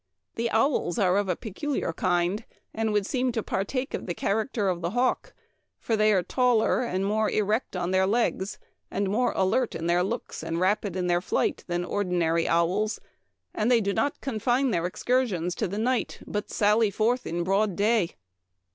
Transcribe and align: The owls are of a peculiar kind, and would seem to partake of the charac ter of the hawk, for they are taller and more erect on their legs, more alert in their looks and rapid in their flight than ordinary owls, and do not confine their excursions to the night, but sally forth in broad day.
The 0.33 0.49
owls 0.49 0.97
are 0.97 1.15
of 1.15 1.29
a 1.29 1.35
peculiar 1.35 1.93
kind, 1.93 2.43
and 2.73 2.91
would 2.91 3.05
seem 3.05 3.31
to 3.33 3.43
partake 3.43 3.93
of 3.93 4.07
the 4.07 4.15
charac 4.15 4.51
ter 4.51 4.67
of 4.67 4.81
the 4.81 4.89
hawk, 4.97 5.35
for 5.79 5.95
they 5.95 6.11
are 6.11 6.23
taller 6.23 6.81
and 6.81 7.05
more 7.05 7.29
erect 7.29 7.75
on 7.75 7.91
their 7.91 8.07
legs, 8.07 8.57
more 8.91 9.31
alert 9.35 9.75
in 9.75 9.85
their 9.85 10.01
looks 10.03 10.41
and 10.43 10.59
rapid 10.59 10.95
in 10.95 11.05
their 11.05 11.21
flight 11.21 11.63
than 11.67 11.85
ordinary 11.85 12.47
owls, 12.47 12.99
and 13.53 13.69
do 13.83 13.93
not 13.93 14.21
confine 14.21 14.71
their 14.71 14.87
excursions 14.87 15.53
to 15.53 15.67
the 15.67 15.77
night, 15.77 16.17
but 16.25 16.49
sally 16.49 16.89
forth 16.89 17.27
in 17.27 17.43
broad 17.43 17.75
day. 17.75 18.15